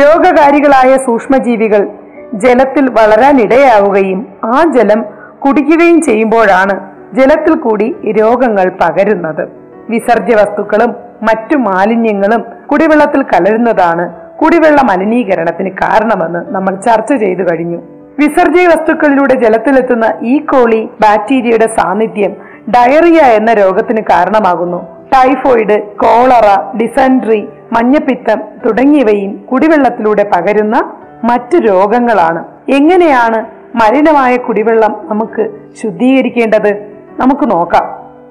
രോഗകാരികളായ 0.02 0.98
സൂക്ഷ്മജീവികൾ 0.98 1.88
ജലത്തിൽ 2.34 2.90
വളരാനിടയാവുകയും 2.90 4.28
ആ 4.44 4.64
ജലം 4.72 5.15
കുടിക്കുകയും 5.46 6.02
ചെയ്യുമ്പോഴാണ് 6.02 6.76
ജലത്തിൽ 7.16 7.56
കൂടി 7.56 7.96
രോഗങ്ങൾ 8.22 8.72
പകരുന്നത്. 8.82 9.48
വിസർജ്യ 9.90 10.36
വസ്തുക്കളും 10.36 10.96
മറ്റു 11.24 11.58
മാലിന്യങ്ങളും 11.58 12.46
കുടിവെള്ളത്തിൽ 12.72 13.24
കലരുന്നതാണ് 13.24 14.14
കുടിവെള്ള 14.14 14.82
മലിനീകരണത്തിന് 14.82 15.70
കാരണമെന്ന് 15.70 16.56
നമ്മൾ 16.56 16.76
ചർച്ച 16.76 17.14
ചെയ്തു 17.14 17.44
കഴിഞ്ഞു. 17.44 17.78
വിസർജ്യ 18.20 18.68
വസ്തുക്കളിലൂടെ 18.68 19.34
ജലത്തിലെത്തുന്ന 19.34 20.14
ഈ 20.22 20.40
കോളി 20.40 20.90
ബാക്ടീരിയയുടെ 21.02 21.68
സാന്നിധ്യം 21.68 22.36
ഡയറിയ 22.70 23.20
എന്ന 23.22 23.54
രോഗത്തിന് 23.54 24.02
കാരണമാകുന്നു. 24.02 24.78
ടൈഫോയിഡ് 25.16 25.82
കോളറ 25.82 26.78
ഡിസൻട്രി 26.78 27.48
മഞ്ഞപ്പിത്തം 27.74 28.42
തുടങ്ങിയവയും 28.66 29.38
കുടിവെള്ളത്തിലൂടെ 29.52 30.32
പകരുന്ന 30.36 30.94
മറ്റു 31.24 31.58
രോഗങ്ങളാണ്. 31.58 32.46
എങ്ങനെയാണ് 32.72 33.55
മലിനമായ 33.80 34.38
കുടിവെള്ളം 34.38 34.94
നമുക്ക് 35.04 35.44
ശുദ്ധീകരിക്കേണ്ടത് 35.82 36.72
നമുക്ക് 37.20 37.46
നോക്കാം. 37.52 37.86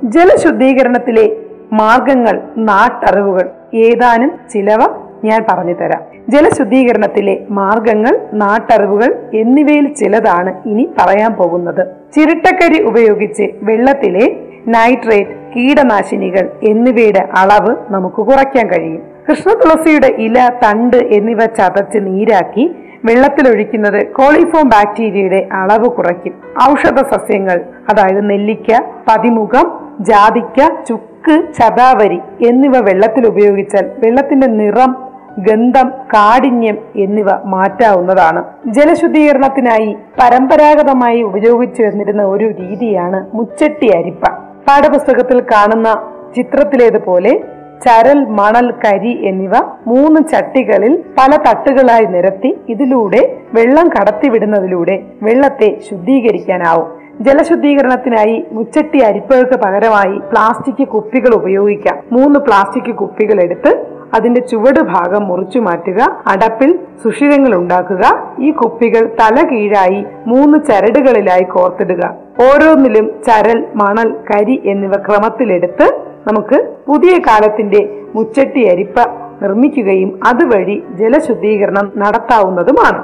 ജലശുദ്ധീകരണത്തിലെ 0.05 1.37
മാർഗങ്ങൾ 1.73 2.37
നാട്ടറിവുകൾ 2.57 3.47
ഏതാനും 3.75 4.31
ചിലവ 4.53 4.83
ഞാൻ 5.25 5.45
പറഞ്ഞു 5.49 5.75
തരാം 5.75 6.03
ജലശുദ്ധീകരണത്തിലെ 6.29 7.35
മാർഗങ്ങൾ 7.51 8.15
നാട്ടറിവുകൾ 8.33 9.11
എന്നിവയിൽ 9.35 9.87
ചിലതാണ് 9.95 10.69
ഇനി 10.69 10.85
പറയാൻ 10.99 11.33
പോകുന്നത്. 11.33 11.83
ചിരട്ടക്കരി 12.15 12.83
ഉപയോഗിച്ച് 12.83 13.47
വെള്ളത്തിലെ 13.63 14.27
നൈട്രേറ്റ് 14.69 15.37
കീടനാശിനികൾ 15.55 16.45
എന്നിവയുടെ 16.63 17.23
അളവ് 17.37 17.73
നമുക്ക് 17.91 18.21
കുറയ്ക്കാൻ 18.29 18.67
കഴിയും. 18.71 19.03
കൃഷ്ണതുളസിയുടെ 19.29 20.07
ഇല 20.19 20.39
തണ്ട് 20.65 20.97
എന്നിവ 20.97 21.41
ചതച്ച് 21.59 21.99
നീരാക്കി 22.07 22.65
വെള്ളത്തിലൊഴിക്കുന്നത് 23.05 24.07
കോളിഫോം 24.07 24.69
ബാക്ടീരിയയുടെ 24.69 25.49
അളവ് 25.53 25.85
കുറയ്ക്കും. 25.85 26.35
ഔഷധ 26.71 26.97
സസ്യങ്ങൾ 26.97 27.61
അതായത് 27.91 28.31
നെല്ലിക്ക 28.31 28.81
പതിമുഖം 29.09 29.67
ജാതിക്ക 30.01 30.85
ചുക്ക് 30.89 31.35
ശതാവരി 31.53 32.21
എന്നിവ 32.47 32.73
വെള്ളത്തിൽ 32.79 33.27
ഉപയോഗിച്ചാൽ 33.27 33.91
വെള്ളത്തിന്റെ 34.05 34.47
നിറം 34.47 34.97
ഗന്ധം 35.39 35.89
കാഠിന്യം 35.89 36.79
എന്നിവ 36.97 37.27
മാറ്റാവുന്നതാണ്. 37.45 38.45
ജലശുദ്ധീകരണത്തിനായി 38.67 39.97
പരമ്പരാഗതമായി 40.21 41.23
ഉപയോഗിച്ചു 41.23 41.83
വന്നിരുന്ന 41.83 42.23
ഒരു 42.23 42.45
രീതിയാണ് 42.45 43.27
മുച്ചട്ടി 43.35 43.89
അരിപ്പ. 43.97 44.25
പാഠപുസ്തകത്തിൽ 44.69 45.41
കാണുന്ന 45.41 46.11
ചിത്രത്തിലേതുപോലെ 46.37 47.41
ചരൽ 47.83 48.25
മണൽ 48.25 48.71
കരി 48.85 49.27
എന്നിവ 49.27 49.55
മൂന്ന് 49.87 50.21
ചട്ടികളിൽ 50.33 51.05
പല 51.19 51.37
തട്ടുകളായി 51.37 52.05
നിരത്തി 52.05 52.57
ഇതിലൂടെ 52.69 53.37
വെള്ളം 53.55 53.89
കടത്തിവിടുന്നതിലൂടെ 53.89 55.03
വെള്ളത്തെ 55.23 55.81
ശുദ്ധീകരിക്കാനാവും. 55.91 56.89
ജലശുദ്ധീകരണത്തിനായി 57.21 58.45
മുച്ചട്ടി 58.53 58.99
അരിപ്പകൾക്ക് 58.99 59.57
പകരമായി 59.65 60.19
പ്ലാസ്റ്റിക് 60.19 60.89
കുപ്പികൾ 60.89 61.35
ഉപയോഗിക്കാം. 61.35 61.99
മൂന്ന് 62.13 62.41
പ്ലാസ്റ്റിക് 62.41 62.95
കുപ്പികൾ 62.95 63.43
എടുത്ത് 63.43 63.87
അതിന്റെ 64.15 64.41
ചുവട് 64.41 64.81
ഭാഗം 64.81 65.29
മുറിച്ചു 65.29 65.59
മാറ്റുക 65.59 66.01
അടപ്പിൽ 66.27 66.79
സുഷിരങ്ങൾ 67.05 67.55
ഉണ്ടാക്കുക 67.57 68.05
ഈ 68.39 68.51
കുപ്പികൾ 68.51 69.17
തല 69.21 69.47
കീഴായി 69.53 70.05
മൂന്ന് 70.27 70.59
ചരടുകളിലായി 70.71 71.43
കോർത്തിടുക. 71.43 72.03
ഓരോന്നിലും 72.49 73.07
ചരൽ 73.27 73.65
മണൽ 73.75 74.17
കരി 74.31 74.63
എന്നിവ 74.65 74.93
ക്രമത്തിലെടുത്ത് 74.93 76.14
നമുക്ക് 76.27 76.77
പുതിയ 76.87 77.19
കാലത്തിന്റെ 77.19 77.89
മുച്ചട്ടി 78.15 78.63
അരിപ്പ 78.69 79.01
നിർമ്മിക്കുകയും 79.43 80.21
അതുവഴി 80.27 80.83
ജലശുദ്ധീകരണം 80.95 81.93
നടത്താവുന്നതുമാണ്. 81.97 83.03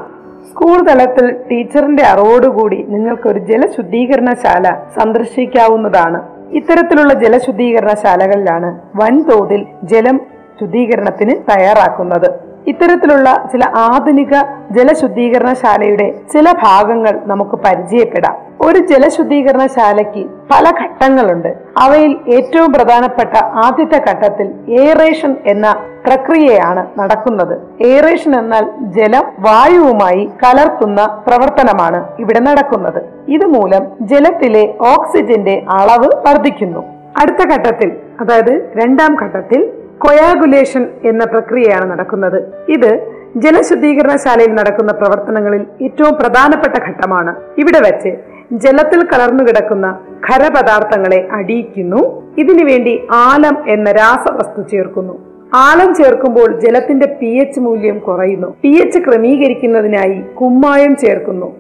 സ്കൂൾ 0.51 0.87
തലത്തിൽ 0.89 1.37
ടീച്ചറിന്റെ 1.51 2.03
അറിവോടുകൂടി 2.03 2.83
നിങ്ങൾക്കൊരു 2.83 3.39
ജലശുദ്ധീകരണശാല 3.39 4.77
സന്ദർശിക്കാവുന്നതാണ്. 4.99 6.23
ഇത്തരത്തിലുള്ള 6.51 7.15
ജലശുദ്ധീകരണശാലകളിലാണ് 7.15 8.79
വൻതോതിൽ 8.95 9.67
ജലം 9.83 10.21
ശുദ്ധീകരണത്തിന് 10.61 11.35
തയ്യാറാക്കുന്നത്. 11.51 12.50
ഇത്തരത്തിലുള്ള 12.67 13.49
ചില 13.53 13.65
ആധുനിക 13.77 14.35
ജലശുദ്ധീകരണശാലയുടെ 14.71 16.15
ചില 16.33 16.53
ഭാഗങ്ങൾ 16.53 17.21
നമുക്ക് 17.27 17.57
പരിചയപ്പെടാം. 17.57 18.37
ഒരു 18.67 18.79
ജലശുദ്ധീകരണശാലയ്ക്ക് 18.79 20.27
പല 20.51 20.73
ഘട്ടങ്ങളുണ്ട്. 20.83 21.49
അവയിൽ 21.79 22.21
ഏറ്റവും 22.29 22.73
പ്രധാനപ്പെട്ട 22.73 23.37
ആദ്യത്തെ 23.37 24.01
ഘട്ടത്തിൽ 24.11 24.47
എയറേഷൻ 24.69 25.37
എന്ന 25.47 25.75
പ്രക്രിയയാണ് 26.07 27.01
നടക്കുന്നത്. 27.01 27.61
എയറേഷൻ 27.81 28.39
എന്നാൽ 28.39 28.65
ജലം 28.99 29.25
വായുവുമായി 29.41 30.31
കലർത്തുന്ന 30.45 31.25
പ്രവർത്തനമാണ് 31.29 32.05
ഇവിടെ 32.19 32.41
നടക്കുന്നത്. 32.41 33.03
ഇതുമൂലം 33.29 33.87
ജലത്തിലെ 34.01 34.75
ഓക്സിജന്റെ 34.81 35.63
അളവ് 35.71 36.11
വർദ്ധിക്കുന്നു. 36.29 36.85
അടുത്ത 37.21 37.53
ഘട്ടത്തിൽ 37.53 37.93
അതായത് 38.21 38.71
രണ്ടാം 38.77 39.17
ഘട്ടത്തിൽ 39.23 39.73
കൊയാഗുലേഷൻ 40.03 40.87
എന്ന 41.05 41.25
പ്രക്രിയയാണ് 41.25 41.91
നടക്കുന്നത്. 41.91 42.39
ഇത് 42.69 42.91
ജലശുദ്ധീകരണശാലയിൽ 43.37 44.55
നടക്കുന്ന 44.55 44.93
പ്രവർത്തനങ്ങളിൽ 44.93 45.67
ഏറ്റവും 45.83 46.13
പ്രധാനപ്പെട്ട 46.13 46.75
ഘട്ടമാണ്. 46.89 47.35
ഇവിടെ 47.59 47.81
വെച്ച് 47.81 48.09
ജലത്തിൽ 48.53 49.03
കലർന്നു 49.03 49.45
കിടക്കുന്ന 49.45 49.99
ഖരപദാർത്ഥങ്ങളെ 50.29 51.29
അടിയിക്കുന്നു. 51.33 52.23
ഇതിനു 52.39 52.65
വേണ്ടി 52.65 53.01
ആലം 53.11 53.69
എന്ന 53.69 53.93
രാസവസ്തു 53.93 54.63
ചേർക്കുന്നു. 54.63 55.15
ആലം 55.55 55.95
ചേർക്കുമ്പോൾ 55.95 56.61
ജലത്തിന്റെ 56.61 57.07
പി 57.21 57.27
എച്ച് 57.27 57.61
മൂല്യം 57.61 57.99
കുറയുന്നു. 57.99 58.55
പി 58.63 58.69
എച്ച് 58.69 58.99
ക്രമീകരിക്കുന്നതിനായി 58.99 60.21
കുമ്മായം 60.21 60.97
ചേർക്കുന്നു. 60.97 61.53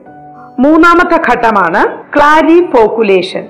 മൂന്നാമത്തെ 0.59 1.21
ഘട്ടമാണ് 1.31 1.83
ക്ലാരി 2.17 2.61
പോക്കുലേഷൻ 2.61 3.45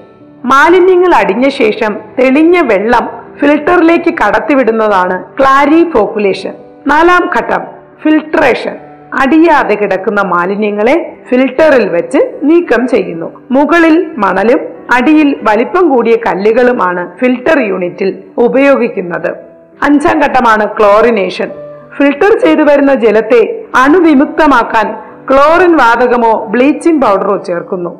മാലിന്യങ്ങൾ 0.44 1.14
അടിഞ്ഞ 1.14 1.48
ശേഷം 1.48 1.96
തെളിഞ്ഞ 2.18 2.58
വെള്ളം 2.60 3.19
ഫിൽട്ടറിലേക്ക് 3.38 4.14
കടത്തിവിടുന്നതാണ് 4.14 5.24
ക്ലാരി 5.38 5.90
ഫോക്കുലേഷൻ 5.90 6.52
നാലാം 6.86 7.30
ഘട്ടം 7.38 7.62
ഫിൽട്രേഷൻ. 8.02 8.76
അടിയാതെ 9.20 9.74
കിടക്കുന്ന 9.74 10.20
മാലിന്യങ്ങളെ 10.22 11.16
ഫിൽട്ടറിൽ 11.28 11.88
വെച്ച് 11.88 12.18
നീക്കം 12.42 12.88
ചെയ്യുന്നു. 12.88 13.42
മുകളിൽ 13.50 14.10
മണലും 14.18 14.60
അടിയിൽ 14.94 15.40
വലിപ്പം 15.42 15.88
കൂടിയ 15.88 16.16
കല്ലുകളുമാണ് 16.26 17.16
ഫിൽട്ടർ 17.18 17.60
യൂണിറ്റിൽ 17.60 18.22
ഉപയോഗിക്കുന്നത്. 18.38 19.30
അഞ്ചാം 19.82 20.18
ഘട്ടമാണ് 20.18 20.78
ക്ലോറിനേഷൻ. 20.78 21.50
ഫിൽട്ടർ 21.96 22.38
ചെയ്തു 22.38 22.62
വരുന്ന 22.62 22.94
ജലത്തെ 22.94 23.64
അണുവിമുക്തമാക്കാൻ 23.76 24.86
ക്ലോറിൻ 25.30 25.76
വാതകമോ 25.76 26.46
ബ്ലീച്ചിങ് 26.46 27.02
പൗഡറോ 27.02 27.36
ചേർക്കുന്നു. 27.36 27.90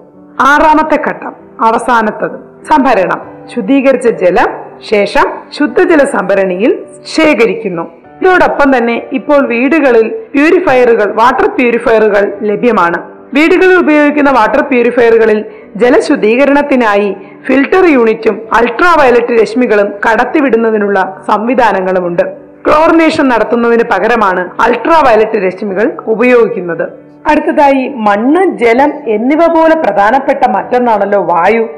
ആറാമത്തെ 0.40 1.02
ഘട്ടം 1.08 1.34
അവസാനത്തത് 1.60 2.64
സംഭരണം. 2.64 3.20
ശുദ്ധീകരിച്ച 3.54 4.08
ജലം 4.08 4.70
ശേഷം 4.82 5.28
ശുദ്ധജല 5.58 6.04
സംഭരണിയിൽ 6.04 6.78
ശേഖരിക്കുന്നു. 7.16 7.82
ഇതോടൊപ്പം 8.22 8.78
തന്നെ 8.78 9.08
ഇപ്പോൾ 9.12 9.46
വീടുകളിൽ 9.46 10.08
പ്യൂരിഫയറുകൾ 10.34 11.12
വാട്ടർ 11.12 11.49
പ്യൂരിഫയറുകൾ 11.49 12.32
ലഭ്യമാണ്. 12.42 12.99
വീടുകളിൽ 13.34 13.75
ഉപയോഗിക്കുന്ന 13.75 14.30
വാട്ടർ 14.30 14.60
പ്യൂരിഫയറുകളിൽ 14.60 15.44
ജലശുദ്ധീകരണത്തിനായി 15.76 17.16
ഫിൽട്ടർ 17.46 17.84
യൂണിറ്റും 17.87 18.49
അൾട്രാ 18.52 18.96
വയലറ്റ് 19.00 19.42
രശ്മികളും 19.42 19.92
കടത്തിവിടുന്നതിനുള്ള 20.06 21.22
സംവിധാനങ്ങളുമുണ്ട്. 21.28 22.22
ക്ലോറിനേഷൻ 22.66 23.28
നടത്തുന്നതിന് 23.28 23.84
പകരമാണ് 23.92 24.50
അൾട്രാ 24.60 25.02
വയലറ്റ് 25.06 25.46
രശ്മികൾ 25.46 25.92
ഉപയോഗിക്കുന്നത്. 26.06 26.88
അടുത്തതായി 27.28 27.88
മണ്ണ് 27.88 28.58
ജലം 28.58 28.92
എന്നിവ 29.08 29.46
പോലെ 29.46 29.75
പ്രധാനപ്പെട്ട 29.75 30.50
മറ്റൊന്നാണല്ലോ 30.50 31.22
വായു. 31.22 31.68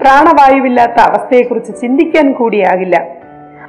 പ്രാണവായുവില്ലാത്ത 0.00 1.00
അവസ്ഥയെക്കുറിച്ച് 1.00 1.72
ചിന്തിക്കാൻ 1.80 2.32
കൂടിയാകില്ല. 2.32 3.06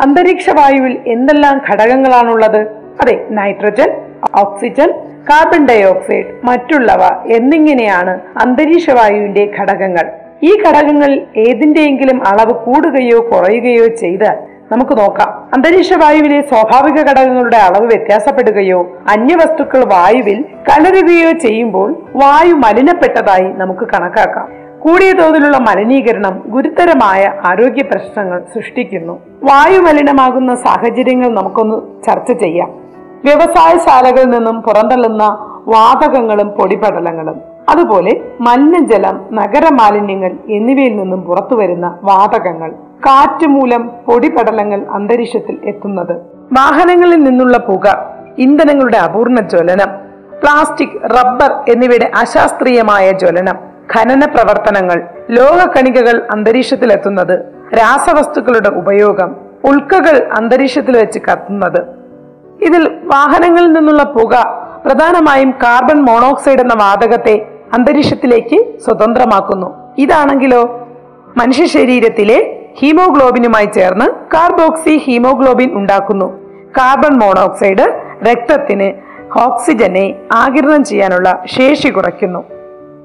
അന്തരീക്ഷ 0.01 0.49
വായുവിൽ 0.49 0.99
എന്തെല്ലാം 1.07 1.61
ഘടകങ്ങളാണുള്ളത്? 1.71 2.61
അതെ 3.01 3.25
nitrogen 3.31 3.91
oxygen 4.35 4.93
carbon 5.29 5.67
dye 5.67 5.83
oxide 5.83 6.25
മറ്റുള്ളവ 6.43 7.31
എന്നിങ്ങനെയാണ് 7.31 8.19
അന്തരീക്ഷ 8.37 8.89
വായുവിന്റെ 8.89 9.51
ഘടകങ്ങൾ. 9.59 10.11
ഈ 10.43 10.57
ഘടകങ്ങളിൽ 10.67 11.21
ഏതിന്റെയെങ്കിലും 11.37 12.27
അളവ് 12.27 12.53
കൂടുകയോ 12.53 13.19
കുറയുകയോ 13.19 13.87
ചെയ്താൽ 13.87 14.37
നമുക്ക് 14.71 14.97
നോക്കാം. 14.97 15.49
അന്തരീക്ഷ 15.53 15.93
വായുവിലെ 15.93 16.41
സ്വാഭാവിക 16.41 17.01
ഘടകങ്ങളുടെ 17.01 17.57
അളവ് 17.57 17.87
വ്യത്യാസപ്പെടുകയോ 17.87 18.97
അന്യവസ്തുക്കൾ 19.09 19.85
വായുവിൽ 19.85 20.41
കലരുകയോ 20.41 21.31
ചെയ്യുമ്പോൾ 21.31 22.07
വായു 22.15 22.53
മലിനപ്പെട്ടതായി 22.53 23.53
നമുക്ക് 23.53 23.87
കണക്കാക്കാം. 23.93 24.63
കൂടിയ 24.83 25.13
തോതിലുള്ള 25.13 25.57
മലിനീകരണം 25.57 26.43
ഗുരുതരമായ 26.45 27.31
ആരോഗ്യ 27.45 27.83
പ്രശ്നങ്ങൾ 27.83 28.43
സൃഷ്ടിക്കുന്നു. 28.53 29.13
വായു 29.43 29.79
മലിനമാകുന്ന 29.79 30.55
സാഹചര്യങ്ങൾ 30.55 31.29
നമുക്കൊന്ന് 31.29 32.03
ചർച്ച 32.05 32.31
ചെയ്യാം. 32.31 32.69
വ്യവസായശാലകളിൽ 33.25 34.29
നിന്നും 34.29 34.61
പുറന്തള്ളുന്ന 34.61 35.23
വാതകങ്ങളും 35.67 36.49
പൊടിപടലങ്ങളും 36.49 37.41
അതുപോലെ 37.69 38.21
മലിനജലം 38.41 39.25
നഗരമാലിന്യങ്ങൾ 39.33 40.31
എന്നിവയിൽ 40.49 40.97
നിന്നും 40.97 41.21
പുറത്തുവരുന്ന 41.21 41.99
വാതകങ്ങൾ 42.03 42.71
കാറ്റ് 43.07 43.47
മൂലം 43.47 43.89
പൊടിപടലങ്ങൾ 44.07 44.85
അന്തരീക്ഷത്തിൽ 44.91 45.57
എത്തുന്നത് 45.63 46.11
വാഹനങ്ങളിൽ 46.53 47.23
നിന്നുള്ള 47.23 47.57
പുക 47.57 48.11
ഇന്ധനങ്ങളുടെ 48.37 48.97
അപൂർണ 48.97 49.39
ജ്വലനം 49.39 49.91
പ്ലാസ്റ്റിക് 50.39 51.01
റബ്ബർ 51.03 51.51
എന്നിവയുടെ 51.71 52.11
അശാസ്ത്രീയമായ 52.17 53.11
ജ്വലനം 53.11 53.72
ഖനന 53.91 54.25
പ്രവർത്തനങ്ങൾ 54.25 55.01
അന്തരീക്ഷത്തിൽ 55.29 56.21
അന്തരീക്ഷത്തിലെത്തുന്നത് 56.31 57.39
രാസവസ്തുക്കളുടെ 57.75 58.69
ഉപയോഗം 58.69 59.35
ഉൾക്കകൾ 59.63 60.29
അന്തരീക്ഷത്തിൽ 60.37 60.97
വെച്ച് 60.97 61.19
കത്തുന്നത്. 61.19 61.81
ഇതിൽ 62.61 62.99
വാഹനങ്ങളിൽ 63.03 63.71
നിന്നുള്ള 63.71 64.03
പുക 64.03 64.61
പ്രധാനമായും 64.85 65.51
കാർബൺ 65.51 66.01
മോണോക്സൈഡ് 66.01 66.59
എന്ന 66.59 66.73
വാതകത്തെ 66.73 67.45
അന്തരീക്ഷത്തിലേക്ക് 67.73 68.79
സ്വതന്ത്രമാക്കുന്നു. 68.79 69.95
ഇതാണെങ്കിലോ? 69.97 70.87
മനുഷ്യ 71.37 71.65
ശരീരത്തിലെ 71.65 72.59
ഹീമോഗ്ലോബിനുമായി 72.79 73.65
ചേർന്ന് 73.65 74.05
കാർബോക്സി 74.05 74.97
ഹീമോഗ്ലോബിൻ 74.97 75.71
ഉണ്ടാക്കുന്നു. 75.73 76.37
കാർബൺ 76.77 77.19
മോണോക്സൈഡ് 77.19 78.01
രക്തത്തിന് 78.31 79.13
ഓക്സിജനെ 79.39 80.15
ആകിരണം 80.33 80.83
ചെയ്യാനുള്ള 80.83 81.43
ശേഷി 81.45 81.87
കുറയ്ക്കുന്നു. 81.87 82.52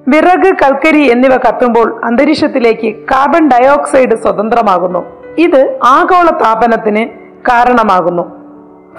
വിറക് 0.09 0.55
കൽക്കരി 0.63 1.11
എന്നിവ 1.11 1.37
കത്തുമ്പോൾ 1.37 2.01
അന്തരീക്ഷത്തിലേക്ക് 2.05 2.95
കാർബൺ 3.11 3.49
ഡയോക്സൈഡ് 3.49 4.17
സ്വതന്ത്രമാകുന്നു. 4.17 5.05
ഇത് 5.39 5.79
ആഗോള 5.85 6.29
താപനത്തിന് 6.45 7.03
കാരണമാകുന്നു. 7.49 8.23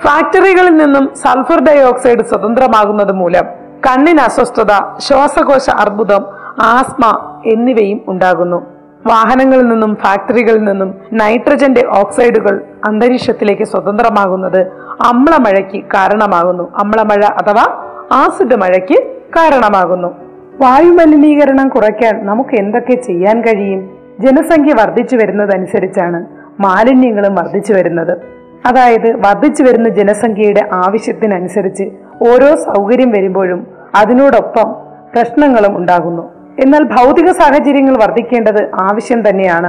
ഫാക്ടറികളിൽ 0.03 0.77
നിന്നും 0.77 1.11
സൾഫർ 1.15 1.59
ഡയോക്സൈഡ് 1.63 2.25
സ്വതന്ത്രമാകുന്നത് 2.25 3.11
മൂലം 3.11 3.43
കണ്ണിന് 3.87 4.19
അസ്വസ്ഥത 4.19 4.99
ശ്വാസകോശ 4.99 5.69
അർബുദം 5.69 6.25
ആസ്മ 6.61 7.05
എന്നിവയും 7.45 8.01
ഉണ്ടാകുന്നു. 8.07 8.65
വാഹനങ്ങളിൽ 9.07 9.67
നിന്നും 9.67 9.95
ഫാക്ടറികളിൽ 9.95 10.63
നിന്നും 10.63 10.95
നൈട്രജന്റെ 11.13 11.85
ഓക്സൈഡുകൾ 11.87 12.61
അന്തരീക്ഷത്തിലേക്ക് 12.87 13.63
സ്വതന്ത്രമാകുന്നത് 13.63 14.61
അമ്ലമഴയ്ക്ക് 15.03 15.85
കാരണമാകുന്നു. 15.93 16.71
അമ്ലമഴ 16.77 17.23
അഥവാ 17.25 17.65
ആസിഡ് 18.11 18.55
മഴയ്ക്ക് 18.55 19.03
കാരണമാകുന്നു. 19.37 20.28
വായു 20.61 20.91
മലിനീകരണം 20.91 21.69
കുറയ്ക്കാൻ 21.69 22.25
നമുക്ക് 22.25 22.55
എന്തൊക്കെ 22.55 22.95
ചെയ്യാൻ 22.95 23.41
കഴിയും? 23.41 23.89
ജനസംഖ്യ 24.19 24.73
വർദ്ധിച്ചു 24.73 25.15
വരുന്നതനുസരിച്ചാണ് 25.15 26.25
മാലിന്യങ്ങളും 26.59 27.35
വർദ്ധിച്ചു 27.35 27.73
വരുന്നത്. 27.73 28.17
അതായത് 28.65 29.15
വർദ്ധിച്ചു 29.15 29.63
വരുന്ന 29.63 29.89
ജനസംഖ്യയുടെ 29.89 30.69
ആവശ്യത്തിനനുസരിച്ച് 30.73 31.83
ഓരോ 32.29 32.55
സൗകര്യം 32.55 33.11
വരുമ്പോഴും 33.11 33.67
അതിനോടൊപ്പം 33.95 34.71
പ്രശ്നങ്ങളും 35.13 35.77
ഉണ്ടാകുന്നു. 35.77 36.29
എന്നാൽ 36.59 36.83
ഭൗതിക 36.83 37.31
സാഹചര്യങ്ങൾ 37.31 37.97
വർദ്ധിക്കേണ്ടത് 37.97 38.69
ആവശ്യം 38.73 39.29
തന്നെയാണ്. 39.29 39.67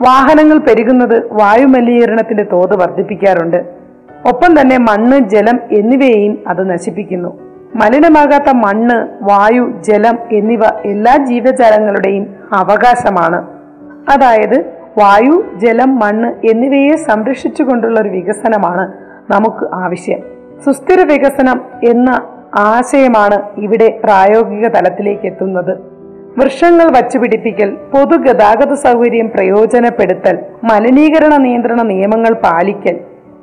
വാഹനങ്ങൾ 0.00 0.58
പെരുകുന്നത് 0.58 1.32
വായു 1.32 1.66
മലിനീകരണത്തിന്റെ 1.66 2.42
തോത് 2.42 2.76
വർദ്ധിപ്പിക്കാറുണ്ട്. 2.76 3.64
ഒപ്പം 4.28 4.60
തന്നെ 4.60 4.78
മണ്ണ് 4.78 5.18
ജലം 5.18 5.60
എന്നിവയെയും 5.72 6.38
അത് 6.46 6.70
നശിപ്പിക്കുന്നു. 6.70 7.51
മലിനമാകാത്ത 7.74 8.50
മണ്ണ് 8.50 9.24
വായു 9.24 9.72
ജലം 9.80 10.18
എന്നിവ 10.32 10.60
എല്ലാ 10.84 11.16
ജീവജാലങ്ങളുടെയും 11.16 12.34
അവകാശമാണ്. 12.52 13.46
അതായത് 14.10 14.60
വായു 14.98 15.44
ജലം 15.56 15.98
മണ്ണ് 15.98 16.46
എന്നിവയെ 16.46 16.96
സംരക്ഷിച്ചുകൊണ്ടുള്ള 16.96 18.00
ഒരു 18.00 18.08
വികസനമാണ് 18.08 18.92
നമുക്ക് 19.30 19.74
ആവശ്യം. 19.74 20.18
സുസ്ഥിര 20.64 21.12
വികസനം 21.12 21.60
എന്ന 21.88 22.22
ആശയമാണ് 22.54 23.42
ഇവിടെ 23.56 24.00
പ്രായോഗിക 24.04 24.68
തലത്തിലേക്ക് 24.68 25.26
എത്തുന്നത്. 25.26 25.78
വൃക്ഷങ്ങൾ 26.38 26.90
വച്ചുപിടിപ്പിക്കൽ 26.90 27.76
പൊതുഗതാഗത 27.94 28.72
സൗകര്യം 28.72 29.30
പ്രയോജനപ്പെടുത്തൽ 29.30 30.38
മലിനീകരണ 30.64 31.36
നിയന്ത്രണ 31.36 31.82
നിയമങ്ങൾ 31.82 32.32
പാലിക്കൽ 32.34 33.00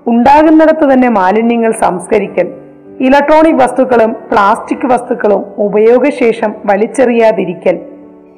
ഉണ്ടാകുന്നിടത്ത് 0.07 0.93
തന്നെ 0.93 1.09
മാലിന്യങ്ങൾ 1.09 1.71
സംസ്കരിക്കൽ 1.71 2.58
ഇലക്ട്രോണിക് 3.07 3.59
വസ്തുക്കളും 3.61 4.11
പ്ലാസ്റ്റിക് 4.31 4.87
വസ്തുക്കളും 4.91 5.41
ഉപയോഗശേഷം 5.65 6.51
വലിച്ചെറിയാതിരിക്കൽ 6.69 7.75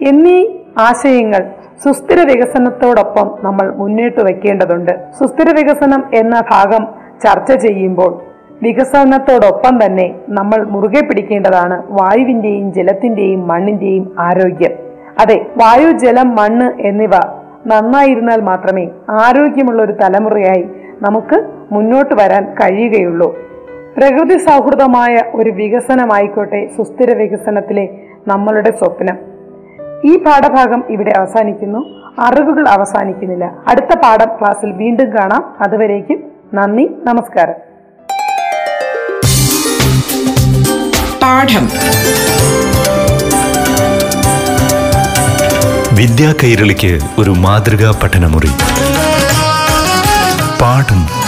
എന്നീ 0.10 0.40
ആശയങ്ങൾ 0.88 1.42
സുസ്ഥിര 1.84 2.20
വികസനത്തോടൊപ്പം 2.32 3.28
നമ്മൾ 3.46 3.66
മുന്നോട്ട് 3.80 4.22
വെക്കേണ്ടതുണ്ട് 4.28 4.94
സുസ്ഥിര 5.20 5.50
വികസനം 5.60 6.02
എന്ന 6.20 6.36
ഭാഗം 6.52 6.84
ചർച്ച 7.24 7.52
ചെയ്യുമ്പോൾ 7.66 8.12
വികസനത്തോടൊപ്പം 8.64 9.76
തന്നെ 9.84 10.08
നമ്മൾ 10.38 10.60
മുറുകെ 10.74 11.02
പിടിക്കേണ്ടതാണ് 11.06 11.78
വായുവിന്റെയും 12.00 12.68
ജലത്തിന്റെയും 12.74 13.42
മണ്ണിന്റെയും 13.52 14.06
ആരോഗ്യം. 14.28 14.74
അതെ 15.22 15.38
വായു 15.62 15.92
ജലം 16.04 16.30
മണ്ണ് 16.40 16.68
എന്നിവ 16.90 17.16
നന്നായിരുന്നാൽ 17.72 18.42
മാത്രമേ 18.50 18.86
ആരോഗ്യമുള്ള 19.24 19.80
ഒരു 19.84 19.96
തലമുറയായി 20.02 20.66
നമുക്ക് 21.06 21.38
മുന്നോട്ട് 21.72 22.14
വരാൻ 22.22 22.44
കഴിയുകയുള്ളൂ. 22.60 23.30
പ്രകൃതി 23.98 24.38
സൗഹൃദമായ 24.38 25.22
ഒരു 25.36 25.50
വികസനമായിക്കോട്ടെ 25.50 26.70
സുസ്ഥിര 26.78 27.16
വികസനത്തിലെ 27.16 27.90
നമ്മളുടെ 28.28 28.72
സ്വപ്നം. 28.72 29.18
ഈ 30.06 30.18
പാഠഭാഗം 30.18 30.84
ഇവിടെ 30.90 31.14
അവസാനിക്കുന്നു. 31.18 31.80
അറിവുകൾ 32.20 32.70
അവസാനിക്കുന്നില്ല. 32.70 33.46
അടുത്ത 33.68 34.00
പാഠം 34.04 34.40
ക്ലാസ്സിൽ 34.40 34.72
വീണ്ടും 34.72 35.18
കാണാം. 35.18 35.56
അതുവരേക്കും 35.62 36.24
നന്ദി 36.54 36.90
നമസ്കാരം. 37.04 37.54
പാഠം. 41.22 41.66
വിദ്യാ 45.96 46.34
കൈരളിക്ക് 46.44 47.00
ഒരു 47.20 47.30
മാതൃകാ 47.30 48.00
പഠനമുറി. 48.04 48.50
പാഠം. 50.62 51.21